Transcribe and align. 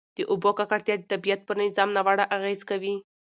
د 0.17 0.19
اوبو 0.31 0.49
ککړتیا 0.57 0.95
د 0.99 1.03
طبیعت 1.11 1.39
پر 1.47 1.55
نظام 1.63 1.89
ناوړه 1.95 2.25
اغېز 2.35 2.61
کوي. 2.69 2.95